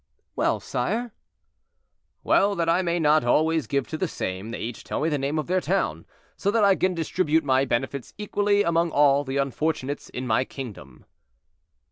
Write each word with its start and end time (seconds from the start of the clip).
"Well, 0.35 0.59
sire?" 0.59 1.11
"Well, 2.23 2.55
that 2.55 2.67
I 2.67 2.81
may 2.81 2.97
not 2.99 3.23
always 3.23 3.67
give 3.67 3.87
to 3.89 3.99
the 3.99 4.07
same, 4.07 4.49
they 4.49 4.57
each 4.59 4.83
tell 4.83 5.01
me 5.01 5.09
the 5.09 5.19
name 5.19 5.37
of 5.37 5.45
their 5.45 5.61
town, 5.61 6.07
so 6.35 6.49
that 6.49 6.63
I 6.63 6.75
can 6.75 6.95
distribute 6.95 7.43
my 7.43 7.65
benefits 7.65 8.11
equally 8.17 8.63
among 8.63 8.89
all 8.89 9.23
the 9.23 9.37
unfortunates 9.37 10.09
in 10.09 10.25
my 10.25 10.43
kingdom." 10.43 11.05